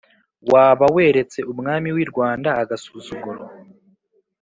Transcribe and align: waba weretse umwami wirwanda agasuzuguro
waba 0.51 0.85
weretse 0.95 1.39
umwami 1.51 1.89
wirwanda 1.95 2.49
agasuzuguro 2.61 3.43